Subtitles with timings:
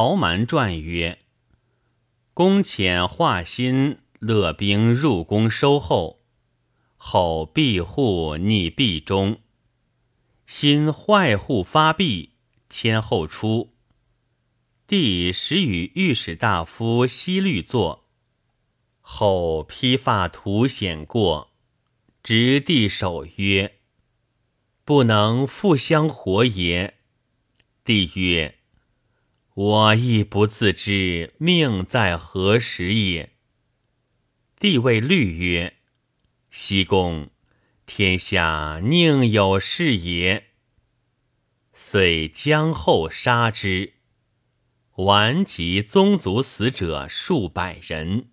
[0.00, 1.18] 陶蛮传曰
[2.32, 6.20] ：“公遣华歆勒兵入宫收后，
[6.96, 9.40] 后闭户逆壁中。
[10.46, 12.34] 新坏户发壁，
[12.70, 13.74] 迁后出。
[14.86, 18.04] 帝时与御史大夫西律坐，
[19.00, 21.50] 后披发图显过，
[22.22, 23.80] 执帝手曰
[24.86, 26.98] ：‘不能复相活也。’
[27.82, 28.54] 帝曰。”
[29.58, 33.32] 我亦不自知命在何时也。
[34.56, 35.78] 帝谓律曰
[36.48, 37.30] ：“西宫，
[37.84, 40.50] 天下宁有是也？”
[41.74, 43.94] 遂将后杀之，
[44.94, 48.30] 完及宗族死者数百人。